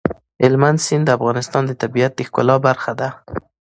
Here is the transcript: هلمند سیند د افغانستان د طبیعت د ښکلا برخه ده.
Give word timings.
هلمند 0.43 0.79
سیند 0.85 1.05
د 1.07 1.15
افغانستان 1.17 1.63
د 1.67 1.71
طبیعت 1.81 2.11
د 2.15 2.19
ښکلا 2.27 2.55
برخه 2.67 2.91
ده. 2.99 3.09